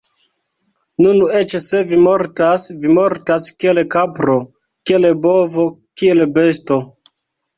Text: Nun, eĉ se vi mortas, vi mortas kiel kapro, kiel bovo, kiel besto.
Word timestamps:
Nun, 1.05 1.19
eĉ 1.39 1.51
se 1.65 1.81
vi 1.91 1.99
mortas, 2.05 2.65
vi 2.85 2.95
mortas 2.99 3.49
kiel 3.63 3.81
kapro, 3.95 4.39
kiel 4.91 5.05
bovo, 5.29 5.67
kiel 6.03 6.25
besto. 6.39 6.79